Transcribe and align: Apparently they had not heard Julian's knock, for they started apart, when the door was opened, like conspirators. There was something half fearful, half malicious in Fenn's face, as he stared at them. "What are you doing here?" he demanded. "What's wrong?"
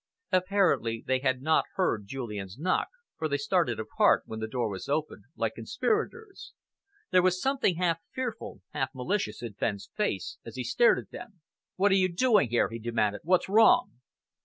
Apparently 0.31 1.03
they 1.05 1.19
had 1.19 1.43
not 1.43 1.65
heard 1.75 2.07
Julian's 2.07 2.57
knock, 2.57 2.87
for 3.19 3.27
they 3.27 3.37
started 3.37 3.79
apart, 3.79 4.23
when 4.25 4.39
the 4.39 4.47
door 4.47 4.67
was 4.67 4.89
opened, 4.89 5.25
like 5.35 5.53
conspirators. 5.53 6.53
There 7.11 7.21
was 7.21 7.39
something 7.39 7.75
half 7.75 7.99
fearful, 8.11 8.61
half 8.71 8.89
malicious 8.95 9.43
in 9.43 9.53
Fenn's 9.53 9.91
face, 9.95 10.39
as 10.43 10.55
he 10.55 10.63
stared 10.63 10.97
at 10.97 11.11
them. 11.11 11.41
"What 11.75 11.91
are 11.91 12.01
you 12.01 12.11
doing 12.11 12.49
here?" 12.49 12.69
he 12.69 12.79
demanded. 12.79 13.21
"What's 13.23 13.47
wrong?" 13.47 13.99